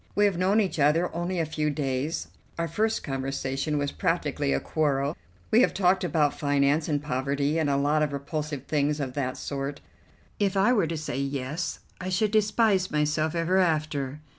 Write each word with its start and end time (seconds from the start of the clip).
We 0.15 0.25
have 0.25 0.35
known 0.35 0.59
each 0.59 0.79
other 0.79 1.15
only 1.15 1.37
a 1.37 1.45
few 1.45 1.69
days; 1.69 2.29
our 2.57 2.67
first 2.67 3.03
conversation 3.03 3.77
was 3.77 3.91
practically 3.91 4.51
a 4.51 4.59
quarrel; 4.59 5.15
we 5.51 5.61
have 5.61 5.75
talked 5.75 6.03
about 6.03 6.33
finance, 6.39 6.89
and 6.89 7.03
poverty, 7.03 7.59
and 7.59 7.69
a 7.69 7.77
lot 7.77 8.01
of 8.01 8.11
repulsive 8.11 8.63
things 8.63 8.99
of 8.99 9.13
that 9.13 9.37
sort. 9.37 9.79
If 10.39 10.57
I 10.57 10.73
were 10.73 10.87
to 10.87 10.97
say, 10.97 11.19
'Yes,' 11.19 11.81
I 11.99 12.09
should 12.09 12.31
despise 12.31 12.89
myself 12.89 13.35
ever 13.35 13.59
after. 13.59 14.21